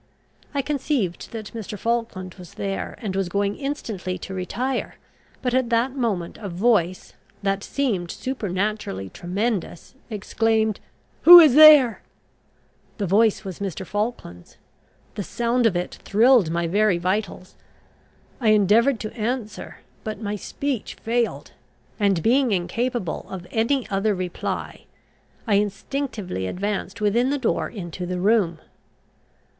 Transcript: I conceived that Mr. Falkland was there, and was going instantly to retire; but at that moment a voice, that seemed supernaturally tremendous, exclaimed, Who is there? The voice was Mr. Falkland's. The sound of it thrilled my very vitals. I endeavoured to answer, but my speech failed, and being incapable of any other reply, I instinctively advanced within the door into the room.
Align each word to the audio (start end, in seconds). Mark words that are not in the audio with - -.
I 0.51 0.63
conceived 0.63 1.31
that 1.31 1.53
Mr. 1.53 1.77
Falkland 1.77 2.33
was 2.33 2.55
there, 2.55 2.97
and 3.03 3.15
was 3.15 3.29
going 3.29 3.55
instantly 3.57 4.17
to 4.17 4.33
retire; 4.33 4.95
but 5.43 5.53
at 5.53 5.69
that 5.69 5.95
moment 5.95 6.39
a 6.39 6.49
voice, 6.49 7.13
that 7.43 7.63
seemed 7.63 8.09
supernaturally 8.09 9.09
tremendous, 9.09 9.93
exclaimed, 10.09 10.79
Who 11.21 11.39
is 11.39 11.53
there? 11.53 12.01
The 12.97 13.05
voice 13.05 13.45
was 13.45 13.59
Mr. 13.59 13.85
Falkland's. 13.85 14.57
The 15.13 15.21
sound 15.21 15.67
of 15.67 15.75
it 15.75 15.99
thrilled 16.03 16.49
my 16.49 16.65
very 16.65 16.97
vitals. 16.97 17.53
I 18.39 18.47
endeavoured 18.47 18.99
to 19.01 19.13
answer, 19.13 19.81
but 20.03 20.19
my 20.19 20.35
speech 20.35 20.95
failed, 20.95 21.51
and 21.99 22.23
being 22.23 22.51
incapable 22.51 23.27
of 23.29 23.45
any 23.51 23.87
other 23.91 24.15
reply, 24.15 24.85
I 25.45 25.57
instinctively 25.57 26.47
advanced 26.47 27.01
within 27.01 27.29
the 27.29 27.37
door 27.37 27.69
into 27.69 28.07
the 28.07 28.19
room. 28.19 28.57